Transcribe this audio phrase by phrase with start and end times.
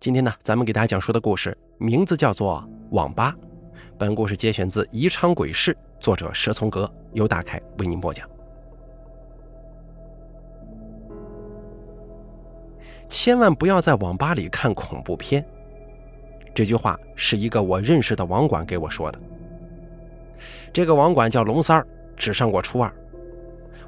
[0.00, 2.66] 今天呢，咱们给大家讲述的故事名字叫做
[2.96, 3.36] 《网吧》。
[3.98, 8.26] 本故事节选自《宜昌鬼事》，作者蛇从阁，由大凯为您播讲。
[13.10, 15.44] 千万不要在网吧里看恐怖片。
[16.54, 19.20] 这句话是一个我认识的网管给我说的。
[20.72, 21.86] 这个网管叫龙三儿，
[22.16, 22.90] 只上过初二。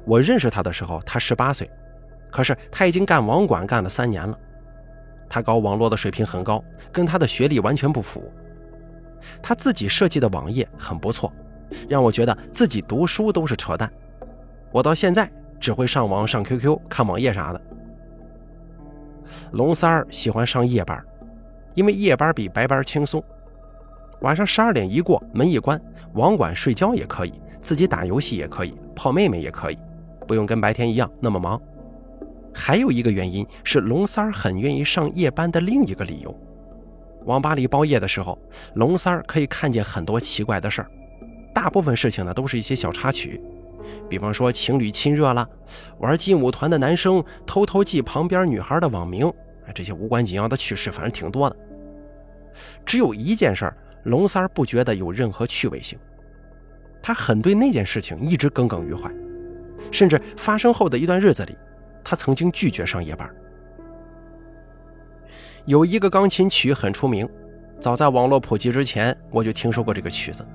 [0.05, 1.67] 我认识他的时候，他十八岁，
[2.29, 4.37] 可是他已经干网管干了三年了。
[5.33, 8.31] 他搞网络的水平很高，跟他的学历完全不符。
[9.41, 11.33] 他自己设计的网页很不错，
[11.89, 13.91] 让我觉得自己读书都是扯淡。
[14.71, 15.27] 我到现在
[15.59, 17.59] 只会上网、上 QQ、看网页啥的。
[19.53, 21.03] 龙三儿喜欢上夜班，
[21.73, 23.23] 因为夜班比白班轻松。
[24.21, 25.81] 晚上十二点一过，门一关，
[26.13, 29.79] 网管睡觉也可以，自己打游戏也可以，泡妹妹也可以，
[30.27, 31.59] 不用跟白天一样那么忙。
[32.53, 36.33] 还有一个原因是龙三儿很愿意上夜班的另一个理由。
[37.25, 38.37] 网吧里包夜的时候，
[38.75, 40.91] 龙三儿可以看见很多奇怪的事儿，
[41.53, 43.41] 大部分事情呢都是一些小插曲，
[44.09, 45.47] 比方说情侣亲热了，
[45.99, 49.31] 玩劲舞团的男生偷偷记旁边女孩的网名，
[49.73, 51.55] 这些无关紧要的趣事反正挺多的。
[52.85, 53.73] 只有一件事，
[54.03, 55.97] 龙三儿不觉得有任何趣味性，
[57.01, 59.09] 他很对那件事情一直耿耿于怀，
[59.91, 61.55] 甚至发生后的一段日子里。
[62.03, 63.29] 他曾经拒绝上夜班。
[65.65, 67.27] 有一个钢琴曲很出名，
[67.79, 70.45] 早在网络普及之前，我就听说过这个曲子。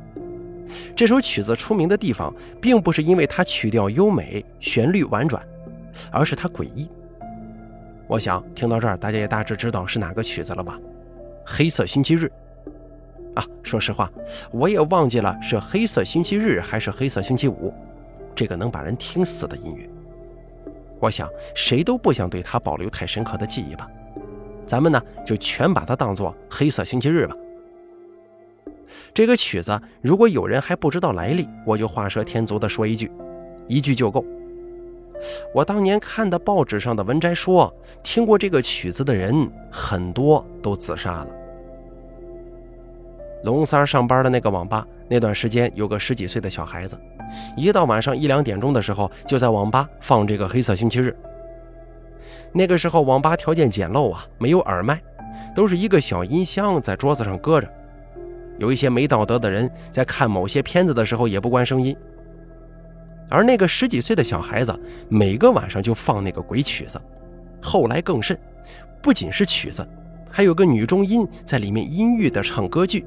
[0.95, 5.43] 这首曲子出名的地方，并不是因为它曲调优美、旋律婉转，
[6.11, 6.91] 而是它诡异。
[8.07, 10.79] 我想听到这儿，大家也大致知道是哪个曲子了吧？
[11.45, 12.31] 黑色星期日。
[13.35, 14.11] 啊，说实话，
[14.51, 17.73] 我也忘记了是黑色星期日还是黑色星期五，
[18.35, 19.89] 这个能把人听死的音乐。
[21.01, 23.89] 我想，谁都不想对他保留太深刻的记忆吧。
[24.67, 27.35] 咱们呢，就全把它当做黑色星期日吧。
[29.15, 33.11] 这个曲子，如果有人还不知道来历，我就画蛇添足的说一句，
[33.67, 34.25] 一句就够。
[35.55, 41.29] 我当年看的报纸上的文摘说，听过这个曲子的人很多都自杀了。
[43.45, 46.99] 龙三上班的那个网吧，那段时间有个十几岁的小孩子。
[47.57, 51.17] 一到晚上一两点钟的时候，就在网吧放这个黑色星期日。
[52.53, 55.01] 那个时候网吧条件简陋啊，没有耳麦，
[55.55, 57.69] 都是一个小音箱在桌子上搁着。
[58.59, 61.97] 有一些没道德的人在看某些片子的时候也不关声音。
[63.31, 64.75] 而那个十几岁的小孩子，
[65.09, 67.01] 每个晚上就放那个鬼曲子。
[67.61, 68.37] 后来更甚，
[69.03, 69.87] 不仅是曲子，
[70.31, 73.07] 还有个女中音在里面阴郁的唱歌剧。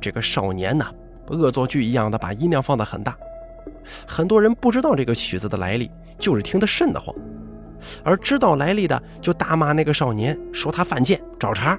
[0.00, 0.90] 这个少年呐。
[1.30, 3.16] 恶作剧一样的把音量放得很大，
[4.06, 7.14] 很多人不知道这个曲子的来历，就是听得瘆得慌；
[8.02, 11.78] 而知道来历的就大骂那个少年，说他犯贱找茬。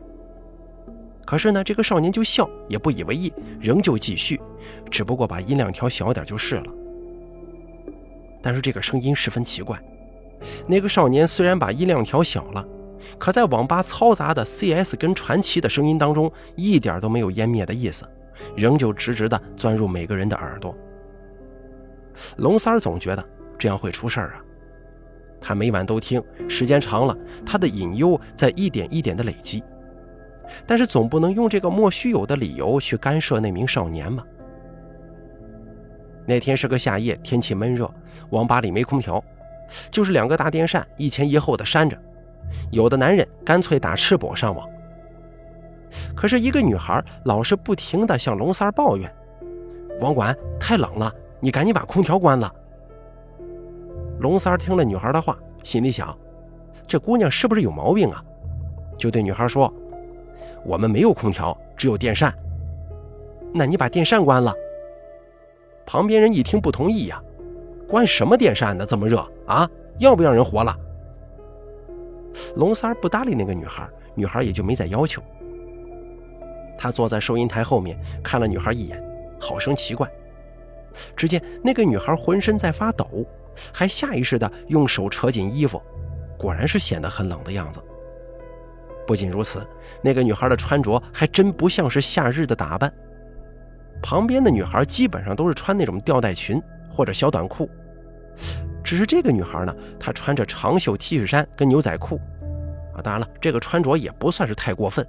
[1.25, 4.41] 可是呢，这个少年就笑，也不以为意，仍旧继续，
[4.89, 6.73] 只不过把音量调小点就是了。
[8.41, 9.79] 但是这个声音十分奇怪，
[10.65, 12.65] 那个少年虽然把音量调小了，
[13.19, 18.03] 可在网吧嘈杂的 CS 跟传奇的声音当中，一点都没有湮灭的意思。
[18.55, 20.75] 仍旧直直地钻入每个人的耳朵。
[22.37, 23.23] 龙三儿总觉得
[23.57, 24.41] 这样会出事儿啊，
[25.39, 29.63] 他每晚都听，时间长了，他的隐忧在一点一点的累积。
[30.65, 34.25] 但是总不能用这个莫须有的理由去干涉那名少年吧？
[36.25, 37.89] 那天是个夏夜，天气闷热，
[38.31, 39.23] 网吧里没空调，
[39.89, 41.97] 就是两个大电扇一前一后的扇着，
[42.71, 44.67] 有的男人干脆打赤膊上网。
[46.15, 49.11] 可是，一个女孩老是不停地向龙三抱怨
[50.01, 52.53] ：“网管太冷了，你赶紧把空调关了。”
[54.19, 56.15] 龙三听了女孩的话，心里想
[56.87, 58.23] ：“这姑娘是不是有毛病啊？”
[58.97, 59.73] 就对女孩说
[60.65, 62.33] ：“我们没有空调，只有电扇。
[63.53, 64.53] 那你把电扇关了。”
[65.87, 67.19] 旁边人一听不同意呀
[67.87, 68.85] ：“关什么电扇呢？
[68.85, 69.67] 这么热啊？
[69.97, 70.75] 要不让人活了？”
[72.57, 75.21] 龙三不搭理那个女孩，女孩也就没再要求。
[76.79, 79.03] 他坐在收银台后面看了女孩一眼，
[79.37, 80.09] 好生奇怪。
[81.15, 83.25] 只见那个女孩浑身在发抖，
[83.73, 85.81] 还下意识地用手扯紧衣服，
[86.37, 87.81] 果然是显得很冷的样子。
[89.05, 89.61] 不仅如此，
[90.01, 92.91] 那个女孩的穿着还真不像是夏日的打扮。
[94.01, 97.69] 旁边的女孩基本上都是穿那种吊带裙或者小短裤，
[98.83, 102.15] 只是这个女孩呢，她穿着长袖 T 恤衫跟牛仔裤。
[102.95, 105.05] 啊，当然了，这个穿着也不算是太过分。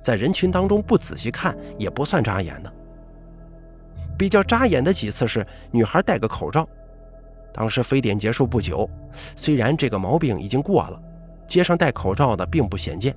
[0.00, 2.72] 在人群当中不仔细看也不算扎眼的。
[4.18, 6.68] 比较扎眼的几次是女孩戴个口罩，
[7.52, 8.88] 当时非典结束不久，
[9.34, 11.00] 虽然这个毛病已经过了，
[11.46, 13.16] 街上戴口罩的并不鲜见，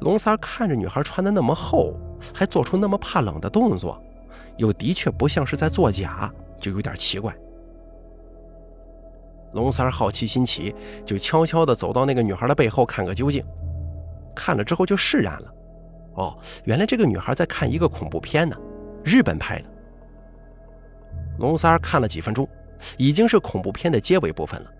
[0.00, 1.94] 龙三看着女孩穿的那么厚，
[2.32, 4.02] 还做出那么怕冷的动作，
[4.56, 7.36] 又的确不像是在作假，就有点奇怪。
[9.52, 13.44] 龙三好奇心起，就悄悄地走到那个女孩的背后看个究竟。
[14.36, 15.52] 看了之后就释然了。
[16.14, 18.56] 哦，原来这个女孩在看一个恐怖片呢，
[19.04, 19.64] 日本拍的。
[21.38, 22.48] 龙三看了几分钟，
[22.96, 24.70] 已经是恐怖片的结尾部分了。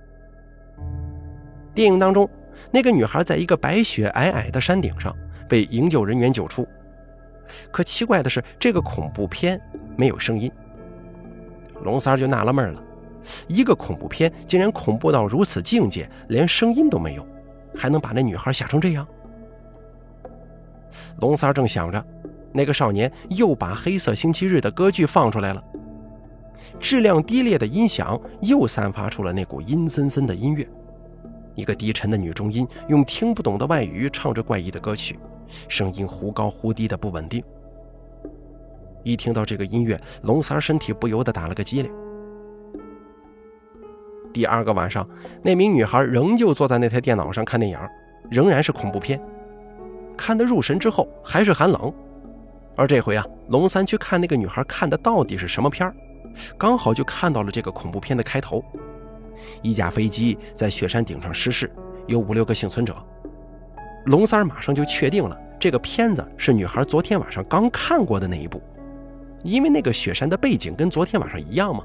[1.75, 2.29] 电影当中，
[2.70, 5.14] 那个女孩在一个白雪皑皑的山顶上
[5.49, 6.67] 被营救人员救出。
[7.70, 9.61] 可奇怪的是，这个恐怖片
[9.97, 10.50] 没有声音。
[11.82, 12.82] 龙三就纳了闷了，
[13.47, 17.26] 一个恐怖片竟然恐怖到如此境界，连声音都没有，
[17.76, 19.06] 还能把那女孩吓成这样？
[21.21, 22.05] 龙三正想着，
[22.53, 25.63] 那个少年又把《黑色星期日》的歌剧放出来了。
[26.81, 30.67] 质量低劣的音响又散发出了那股阴森森的音乐，
[31.55, 35.19] 一个低沉的女中音用听不懂的外语唱着怪异的歌曲，
[35.69, 37.43] 声音忽高忽低的不稳定。
[39.03, 41.93] 一听到这个音乐，龙三身体不由得打了个激灵。
[44.33, 45.09] 第二个晚上，
[45.43, 47.79] 那名女孩仍旧坐在那台电脑上看电影，
[48.31, 49.21] 仍然是恐怖片。
[50.17, 51.93] 看得入神之后，还是寒冷。
[52.75, 55.95] 而这回啊，龙三去看那个女孩看的到底是什么片儿。
[56.59, 58.63] 刚好就看到了这个恐怖片的开头，
[59.63, 61.71] 一架飞机在雪山顶上失事，
[62.07, 62.95] 有五六个幸存者。
[64.07, 68.62] 龙三马上就确定了，这个片子是女孩昨天晚上刚看过的那一部，
[69.43, 71.83] 因为那个雪山的背景跟昨天晚上一样嘛。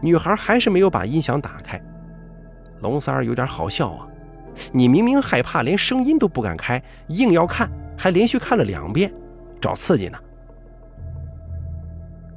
[0.00, 1.78] 女孩还是没有把音响打开，
[2.80, 4.08] 龙三有点好笑啊，
[4.72, 9.12] 你明明害怕，连声音都不敢开，硬要看，还连续看了两遍，
[9.60, 10.18] 找刺激呢。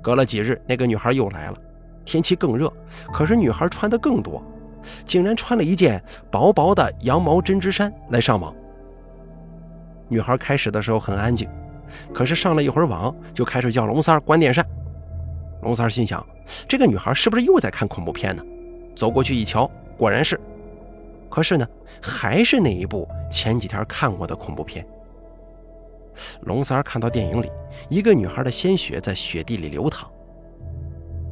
[0.01, 1.57] 隔了几日，那个女孩又来了，
[2.05, 2.71] 天气更热，
[3.11, 4.41] 可是女孩穿的更多，
[5.03, 8.55] 竟然穿了一件薄薄的羊毛针织衫来上网。
[10.07, 11.49] 女孩开始的时候很安静，
[12.13, 14.65] 可是上了一会儿网，就开始叫龙三关电扇。
[15.63, 16.25] 龙三心想，
[16.67, 18.43] 这个女孩是不是又在看恐怖片呢？
[18.95, 20.39] 走过去一瞧，果然是，
[21.29, 21.67] 可是呢，
[22.01, 24.85] 还是那一部前几天看过的恐怖片。
[26.41, 27.51] 龙三看到电影里
[27.89, 30.09] 一个女孩的鲜血在雪地里流淌。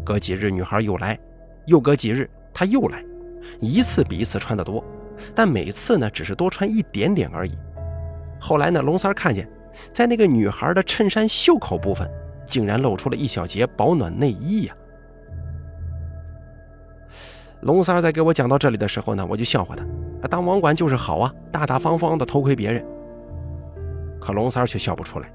[0.05, 1.17] 隔几日女孩又来，
[1.65, 3.03] 又隔几日她又来，
[3.59, 4.83] 一次比一次穿得多，
[5.33, 7.57] 但每次呢只是多穿一点点而已。
[8.39, 9.49] 后来呢，龙三看见
[9.91, 12.07] 在那个女孩的衬衫袖口部分，
[12.45, 14.75] 竟然露出了一小截保暖内衣呀。
[17.65, 22.85] 龙三在给我讲到这里的时候呢，我就笑话他，当网管就是好啊，大大方方的偷窥别人。
[24.21, 25.27] 可龙三却笑不出来，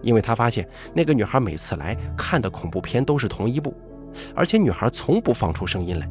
[0.00, 3.74] 因为他发现那个女孩每次来看的恐怖片都是同一部，
[4.34, 6.08] 而且女孩从不放出声音来。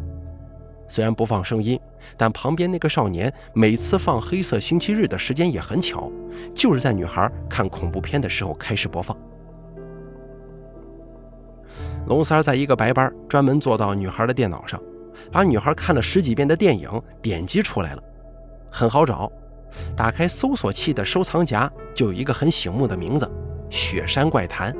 [0.88, 1.80] 虽然不放声音，
[2.16, 6.12] 但旁边那个少年每次放《黑色星期日》的时间也很巧，
[6.54, 9.18] 就是在女孩看恐怖片的时候开始播放。
[12.06, 14.80] 龙三在一个白班，专门坐到女孩的电脑上，
[15.32, 16.90] 把女孩看了十几遍的电影
[17.22, 18.04] 点击出来了，
[18.72, 19.32] 很好找。
[19.96, 23.26] 打开搜索器的收藏夹，就有一个很醒目的名字
[23.70, 24.72] 《雪山怪谈》。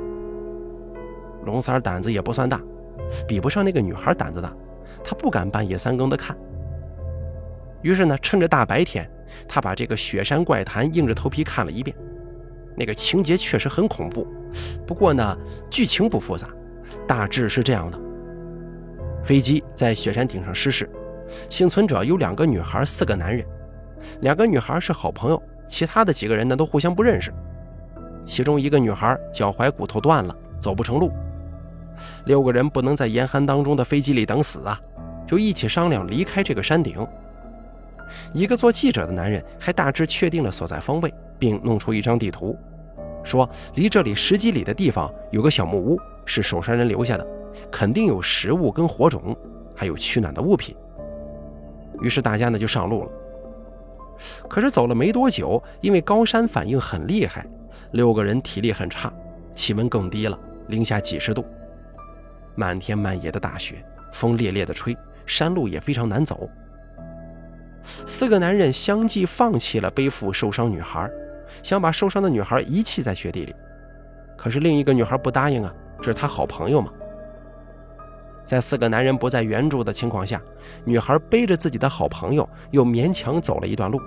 [1.44, 2.60] 龙三胆子也不算大，
[3.28, 4.52] 比不上那个女孩胆子大，
[5.04, 6.36] 他不敢半夜三更的看。
[7.82, 9.08] 于是呢，趁着大白天，
[9.46, 11.94] 他把这个《雪山怪谈》硬着头皮看了一遍。
[12.74, 14.26] 那个情节确实很恐怖，
[14.86, 15.36] 不过呢，
[15.70, 16.48] 剧情不复杂，
[17.06, 17.98] 大致是这样的：
[19.26, 20.88] 飞机在雪山顶上失事，
[21.50, 23.44] 幸存者有两个女孩，四个男人。
[24.20, 27.34] 两个女孩是好朋友，其他的几个人呢都互相不认识。
[28.24, 31.10] 其中一个女孩脚踝骨头断了，走不成路。
[32.26, 34.80] 六个人不能在严寒当中的飞机里等死啊，
[35.26, 37.04] 就一起商量离开这个山顶。
[38.32, 42.56] 一个做记者的男人还大致确定了所在方位，并弄出一张地图，
[43.24, 47.26] 说离这里十几里的地方有个小木屋，是守山人留下的，
[47.70, 49.34] 肯定有食物跟火种，
[49.74, 50.76] 还有取暖的物品。
[52.02, 53.10] 于是大家呢就上路了。
[54.48, 57.46] 可是走了没多久，因为高山反应很厉害，
[57.92, 59.12] 六个人体力很差，
[59.54, 61.44] 气温更低了，零下几十度，
[62.54, 66.48] 漫天漫野的大雪，风烈烈的吹，山路也非常难走。
[67.82, 71.08] 四个男人相继放弃了背负受伤女孩，
[71.62, 73.54] 想把受伤的女孩遗弃在雪地里。
[74.36, 76.92] 可是另一个女孩不答应啊，这是他好朋友嘛。
[78.44, 80.40] 在四个男人不在援助的情况下，
[80.84, 84.00] 女孩背着自己的好朋友，又勉强走了一段路。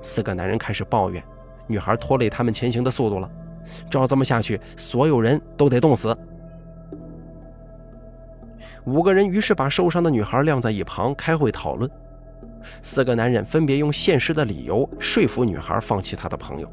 [0.00, 1.22] 四个男人开始抱怨，
[1.66, 3.30] 女孩拖累他们前行的速度了。
[3.90, 6.16] 照这么下去，所有人都得冻死。
[8.84, 11.90] 五个人于是把受伤的女孩晾在一旁，开会讨论。
[12.82, 16.70] 四个男人分别用现实的理由说服女孩放弃她的朋友。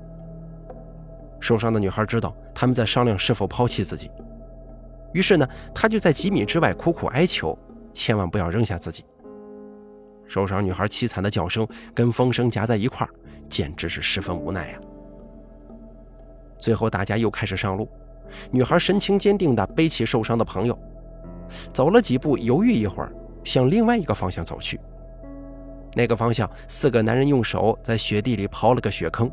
[1.41, 4.10] 受伤的女孩知道他们在商量是否抛弃自己，
[5.12, 5.45] 于是呢，
[5.75, 7.57] 她就在几米之外苦苦哀求，
[7.91, 9.03] 千万不要扔下自己。
[10.27, 13.10] 受伤女孩凄惨的叫声跟风声夹在一块儿，
[13.50, 14.79] 简直是十分无奈呀。
[16.57, 17.89] 最后，大家又开始上路，
[18.51, 20.77] 女孩神情坚定地背起受伤的朋友，
[21.74, 23.12] 走了几步，犹豫一会儿，
[23.43, 24.79] 向另外一个方向走去。
[25.95, 29.29] 那个方向，四个男人用手在雪地里刨了个雪坑。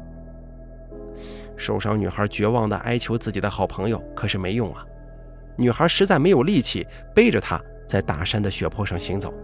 [1.59, 4.87] 受伤女孩绝望地哀求自己的好朋友，可是没用啊！
[5.57, 9.35] 女孩实在没有力气背着他在大山的雪坡上行走。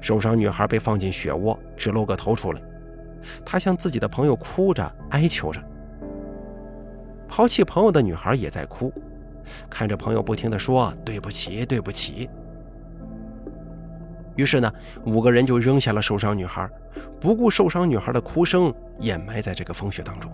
[0.00, 2.60] 受伤女孩被放进雪窝，只露个头出来。
[3.44, 5.60] 她向自己的朋友哭着哀求着。
[7.26, 8.92] 抛弃朋友的女孩也在哭，
[9.68, 12.28] 看着朋友不停地说“对不起，对不起”。
[14.36, 14.72] 于是呢，
[15.04, 16.68] 五个人就扔下了受伤女孩，
[17.20, 20.30] 不顾受伤女孩的哭声，掩埋在这个风雪当中。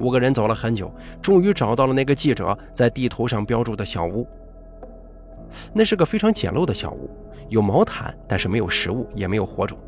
[0.00, 4.26] 五个人走了很久，终于找到了那个记者在地图上标注的小屋。
[5.72, 7.08] 那是个非常简陋的小屋，
[7.48, 9.78] 有毛毯，但是没有食物，也没有火种。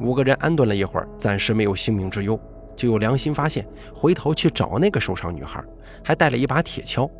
[0.00, 2.38] 五个人安顿了一会儿，暂时没有性命之忧，
[2.76, 5.62] 就有良心发现，回头去找那个受伤女孩，
[6.02, 7.10] 还带了一把铁锹。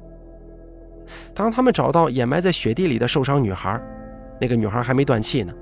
[1.34, 3.80] 当他们找到掩埋在雪地里的受伤女孩，
[4.40, 5.52] 那个女孩还没断气呢，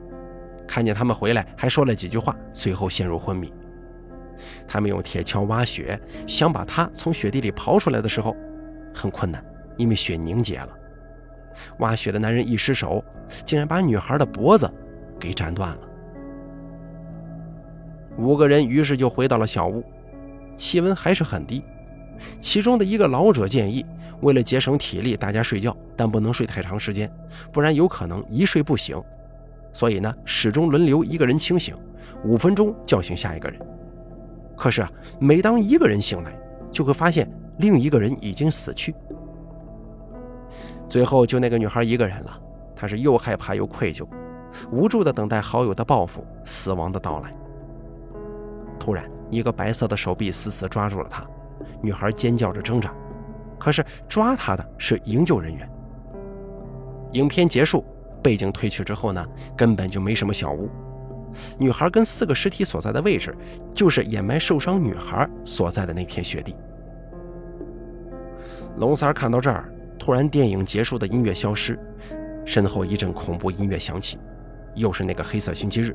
[0.68, 3.52] 看见他们回来，还说了几句话，随后陷入昏迷。
[4.66, 8.36] 他们用铁锹挖雪，想把她从雪地里刨出来的时候，
[8.94, 9.44] 很困难，
[9.76, 10.68] 因为雪凝结了。
[11.78, 13.04] 挖雪的男人一失手，
[13.44, 14.70] 竟然把女孩的脖子
[15.20, 15.78] 给斩断了。
[18.18, 19.84] 五个人于是就回到了小屋，
[20.56, 21.62] 气温还是很低。
[22.40, 23.84] 其中的一个老者建议，
[24.20, 27.10] 为了节省体力，大家睡觉，但不能睡太长时间，
[27.50, 29.02] 不然有可能一睡不醒。
[29.72, 31.74] 所以呢，始终轮流一个人清醒，
[32.22, 33.58] 五分钟叫醒下一个人。
[34.62, 34.88] 可是啊，
[35.18, 36.32] 每当一个人醒来，
[36.70, 37.28] 就会发现
[37.58, 38.94] 另一个人已经死去。
[40.88, 42.40] 最后就那个女孩一个人了，
[42.76, 44.06] 她是又害怕又愧疚，
[44.70, 47.34] 无助地等待好友的报复、死亡的到来。
[48.78, 51.26] 突然，一个白色的手臂死死抓住了她，
[51.80, 52.94] 女孩尖叫着挣扎，
[53.58, 55.68] 可是抓她的是营救人员。
[57.14, 57.84] 影片结束，
[58.22, 59.26] 背景褪去之后呢，
[59.56, 60.70] 根本就没什么小屋。
[61.58, 63.34] 女孩跟四个尸体所在的位置，
[63.74, 66.54] 就是掩埋受伤女孩所在的那片雪地。
[68.78, 71.78] 龙三看到这儿，突然电影结束的音乐消失，
[72.44, 74.18] 身后一阵恐怖音乐响起，
[74.74, 75.94] 又是那个黑色星期日。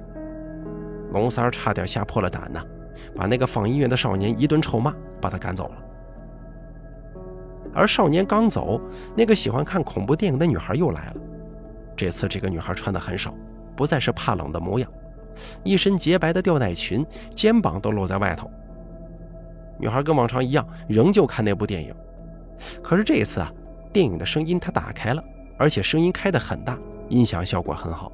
[1.11, 2.61] 龙三差点吓破了胆呐，
[3.15, 5.75] 把那个放音乐的少年一顿臭骂，把他赶走了。
[7.73, 8.81] 而少年刚走，
[9.15, 11.15] 那个喜欢看恐怖电影的女孩又来了。
[11.95, 13.33] 这次这个女孩穿的很少，
[13.75, 14.89] 不再是怕冷的模样。
[15.63, 18.49] 一身洁白的吊带裙，肩膀都露在外头。
[19.79, 21.93] 女孩跟往常一样，仍旧看那部电影。
[22.81, 23.51] 可是这一次啊，
[23.93, 25.23] 电影的声音她打开了，
[25.57, 26.77] 而且声音开得很大，
[27.09, 28.11] 音响效果很好。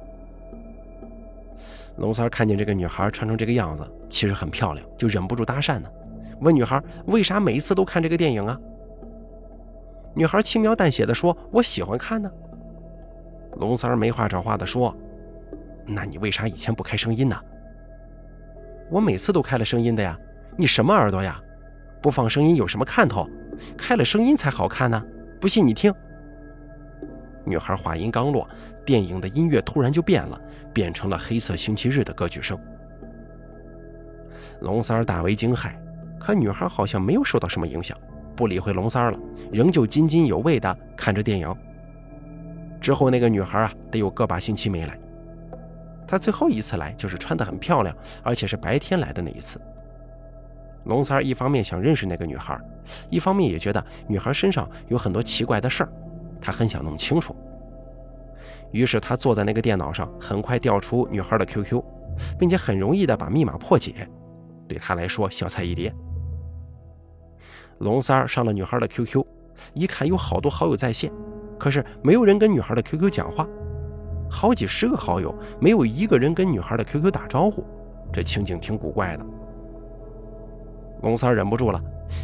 [1.96, 5.88] 龙三看见这个女孩穿成这个样子，其实很漂亮，就忍不住搭讪呢，
[6.40, 8.60] 问女孩为啥每一次都看这个电影啊？
[10.12, 12.30] 女孩轻描淡写的说：“我喜欢看呢。”
[13.56, 14.94] 龙三没话找话的说。
[15.86, 17.36] 那你为啥以前不开声音呢？
[18.90, 20.18] 我每次都开了声音的呀。
[20.56, 21.40] 你什么耳朵呀？
[22.00, 23.28] 不放声音有什么看头？
[23.76, 25.02] 开了声音才好看呢。
[25.40, 25.92] 不信你听。
[27.44, 28.48] 女孩话音刚落，
[28.86, 30.40] 电影的音乐突然就变了，
[30.72, 32.58] 变成了黑色星期日的歌曲声。
[34.60, 35.72] 龙三儿大为惊骇，
[36.18, 37.96] 可女孩好像没有受到什么影响，
[38.34, 39.18] 不理会龙三儿了，
[39.52, 41.54] 仍旧津津有味地看着电影。
[42.80, 44.98] 之后那个女孩啊，得有个把星期没来。
[46.06, 49.60] 他最后一次来就是穿得很漂亮，而且是白天来的那一次。
[50.84, 52.60] 龙三一方面想认识那个女孩，
[53.08, 55.92] 一方面也觉得女孩身上有很多奇怪的事儿，
[56.40, 57.34] 他很想弄清楚。
[58.70, 61.82] 于是他坐在那个电脑上，很快调出女孩的 QQ，
[62.38, 64.06] 并且很容易的把密码破解，
[64.68, 65.94] 对他来说小菜一碟。
[67.78, 69.24] 龙三上了女孩的 QQ，
[69.72, 71.10] 一看有好多好友在线，
[71.58, 73.48] 可是没有人跟女孩的 QQ 讲话。
[74.34, 77.64] 好几十个好友，没有一个人跟女孩的 QQ 打招呼，
[78.12, 79.24] 这情景挺古怪的。
[81.02, 81.80] 龙三忍不住了，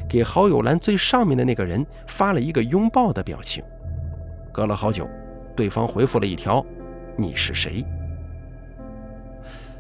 [0.09, 3.62] 给好友栏最上面的那个人发了一个拥抱的表情。
[4.52, 5.09] 隔了好久，
[5.55, 6.67] 对方回复了一条
[7.17, 7.87] ：“你是谁？”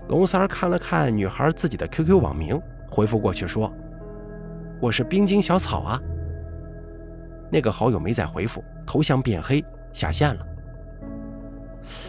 [0.08, 3.72] 龙三看了看女孩自己的 QQ 网名，回复过去说
[4.80, 6.00] ：“我是冰晶小草啊。”
[7.50, 10.46] 那个好友没再回复，头像变黑，下线了。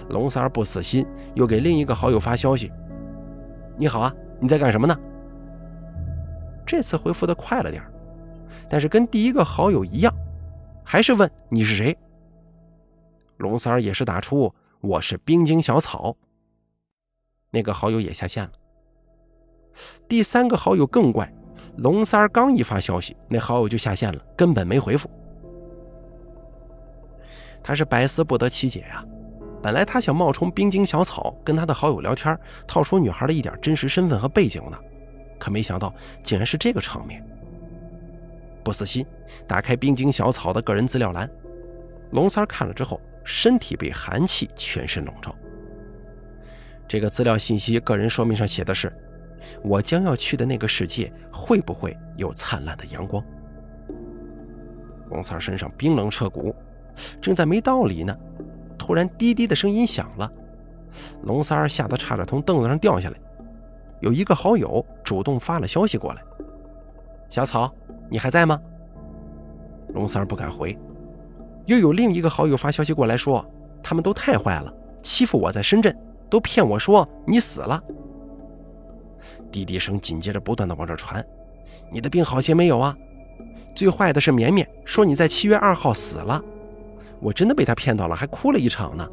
[0.09, 2.71] 龙三儿不死心，又给另一个好友发消息
[3.77, 4.97] ：“你好啊，你在干什么呢？”
[6.65, 7.91] 这次回复的快了点儿
[8.69, 10.13] 但是跟第一个好友一样，
[10.83, 11.97] 还是问你是谁。
[13.37, 16.15] 龙三儿也是打出我是冰晶小草。
[17.49, 18.51] 那个好友也下线了。
[20.07, 21.33] 第三个好友更怪，
[21.77, 25.09] 龙三儿刚一发消息，那好友就下线了，根本没回复。
[27.63, 29.05] 他是百思不得其解呀。
[29.61, 32.37] 本来他想冒充冰晶小草跟他的好友聊天，
[32.67, 34.77] 套出女孩的一点真实身份和背景呢，
[35.39, 37.23] 可没想到竟然是这个场面。
[38.63, 39.05] 不死心，
[39.47, 41.29] 打开冰晶小草的个人资料栏，
[42.11, 45.35] 龙三看了之后，身体被寒气全身笼罩。
[46.87, 48.91] 这个资料信息个人说明上写的是
[49.63, 53.23] ：“我将要去的那个世界会不会有灿烂的阳光？”
[55.09, 56.55] 龙三身上冰冷彻骨，
[57.21, 58.15] 正在没道理呢，
[58.81, 60.27] 突然滴滴的声音响了，
[61.21, 63.17] 龙三儿吓得差点从凳子上掉下来。
[63.99, 66.21] 有一个好友主动发了消息过来
[67.29, 67.71] ：“小草。”
[68.09, 68.59] 你还在吗？
[69.89, 70.75] 龙三儿不敢回。
[71.67, 73.45] 又有另一个好友发消息过来，说
[73.83, 74.73] 他们都太坏了，
[75.03, 75.95] 欺负我在深圳，
[76.27, 77.81] 都骗我说你死了。
[79.51, 81.23] 滴滴声紧接着不断的往这传，
[81.91, 82.97] 你的病好些没有啊？
[83.75, 86.43] 最坏的是绵绵说你在七月二号死了，
[87.21, 89.07] 我真的被他骗到了，还哭了一场呢。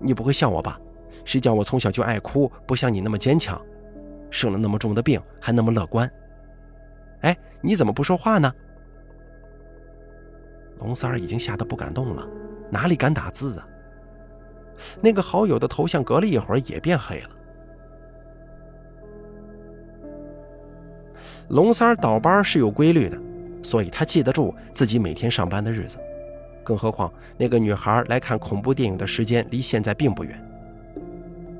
[0.00, 0.80] 你不会笑我吧？
[1.24, 3.60] 谁叫我从小就爱哭，不像你那么坚强，
[4.30, 6.10] 生了那么重的病还那么乐观。
[7.20, 8.52] 哎，你怎么不说话呢？
[10.78, 12.26] 龙三儿已经吓得不敢动了，
[12.70, 13.68] 哪里敢打字啊？
[15.00, 17.30] 那个好友的头像隔了一会儿也变黑了。
[21.48, 23.18] 龙三儿倒班是有规律的，
[23.62, 25.98] 所以他记得住自己每天上班的日子。
[26.68, 30.38] 更何况那个女孩来看恐怖电影的时间离现在并不远。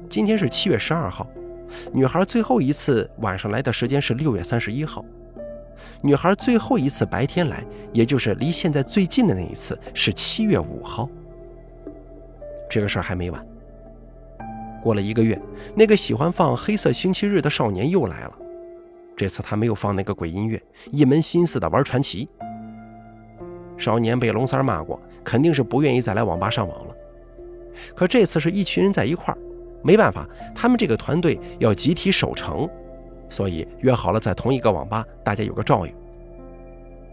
[0.07, 1.27] 今天是七月十二号，
[1.95, 5.03] 女孩最后一次晚上来的时间是六月三十一号。
[6.03, 11.09] 女孩最后一次白天来，也就是离现在最近的那一次，是七月五号。
[12.69, 13.47] 这个事儿还没完。
[14.83, 15.41] 过了一个月，
[15.75, 18.33] 那个喜欢放《黑色星期日》的少年又来了。
[19.17, 22.29] 这次他没有放那个鬼音乐，一门心思的玩传奇。
[23.79, 26.95] 少年被龙三骂过，肯定是不愿意再来网吧上网了。
[27.95, 29.39] 可这次是一群人在一块儿，
[29.83, 32.69] 没办法，他们这个团队要集体守城。
[33.31, 35.95] 所以约好了在同一个网吧，大家有个照应。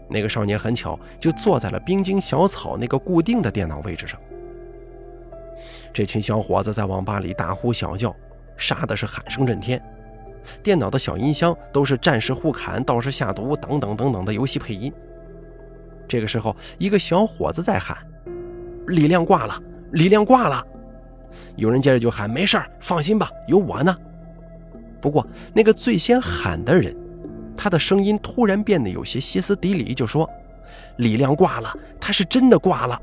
[0.08, 4.18] 那个少年很巧，就坐在了冰晶小草那个固定的电脑位置上。
[5.92, 8.14] 这群小伙子在网吧里大呼小叫，
[8.56, 9.82] 杀的是喊声震天。
[10.62, 14.92] 电脑的小音箱都是战士互砍、道士下毒等等等等的游戏配音。
[16.08, 17.96] 这个时候，一个小伙子在喊
[18.88, 19.60] ：“李亮挂了，
[19.92, 20.64] 李亮挂了！”
[21.56, 23.94] 有人接着就喊：“没事放心吧，有我呢。”
[25.00, 26.96] 不过，那个最先喊的人，
[27.56, 30.28] 他的声音突然变得有些歇斯底里，就说
[30.98, 33.00] ：“李亮挂了，他是真的挂了。”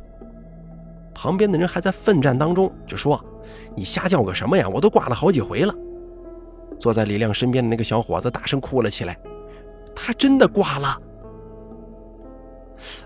[1.14, 3.24] 旁边的人还在奋战当中，就说
[3.76, 4.68] ：“你瞎叫个什么呀？
[4.68, 5.74] 我都挂了好几回了。”
[6.80, 9.18] 坐在李亮身边的那个小伙子大声哭了起来
[9.96, 11.00] ：“他真的挂了！”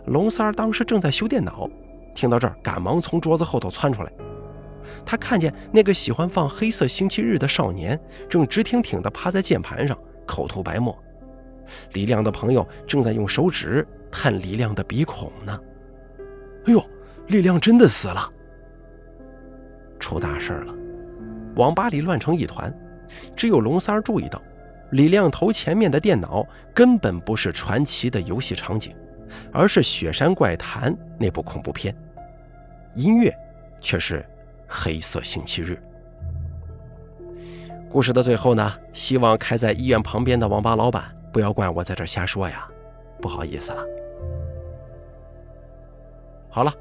[0.06, 1.70] 龙三儿当时正在修电脑，
[2.16, 4.12] 听到这儿，赶忙从桌子后头窜出来。
[5.06, 10.98] 他看见那个喜欢放《黑色星期日》的少年，正直挺挺地趴在键盘上，口吐白沫。
[11.94, 15.60] 李亮的朋友正在用手指探李亮的鼻孔呢。
[16.66, 16.82] 哎呦，
[17.28, 18.32] 李亮真的死了！
[20.00, 20.74] 出大事了！
[21.58, 22.74] 网吧里乱成一团，
[23.36, 24.42] 只有龙三儿注意到，
[24.92, 28.96] 李亮头前面的电脑根本不是传奇的游戏场景，
[29.52, 31.96] 而是《雪山怪谈》那部恐怖片，
[32.96, 33.34] 音乐
[33.82, 34.26] 却是。
[34.70, 35.82] 黑色星期日。
[37.90, 42.68] 故事的最后呢，希望开在医院旁边的网吧老板不要怪我在这瞎说呀，
[43.22, 43.86] 不好意思了。
[46.50, 46.74] 好了，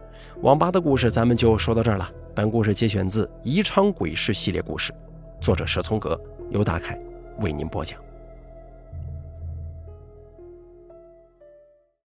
[0.42, 2.11] 网吧的故事咱们就说到这儿了。
[2.35, 4.92] 本故事节选自《宜昌鬼事》系列故事，
[5.40, 7.00] 作者蛇从阁，由大凯
[7.38, 8.05] 为您播讲。